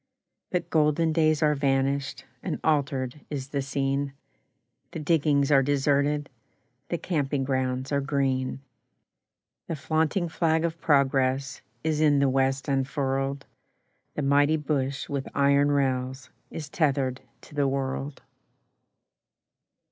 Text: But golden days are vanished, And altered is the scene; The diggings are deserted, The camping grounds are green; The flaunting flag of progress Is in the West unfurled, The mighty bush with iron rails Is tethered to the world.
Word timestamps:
But 0.49 0.71
golden 0.71 1.13
days 1.13 1.43
are 1.43 1.53
vanished, 1.53 2.25
And 2.41 2.59
altered 2.63 3.21
is 3.29 3.49
the 3.49 3.61
scene; 3.61 4.13
The 4.93 4.99
diggings 4.99 5.51
are 5.51 5.61
deserted, 5.61 6.27
The 6.89 6.97
camping 6.97 7.43
grounds 7.43 7.91
are 7.91 8.01
green; 8.01 8.61
The 9.67 9.75
flaunting 9.75 10.27
flag 10.27 10.65
of 10.65 10.81
progress 10.81 11.61
Is 11.83 12.01
in 12.01 12.17
the 12.17 12.29
West 12.29 12.67
unfurled, 12.67 13.45
The 14.15 14.23
mighty 14.23 14.57
bush 14.57 15.07
with 15.07 15.27
iron 15.35 15.69
rails 15.69 16.31
Is 16.49 16.67
tethered 16.67 17.21
to 17.41 17.53
the 17.53 17.67
world. 17.67 18.23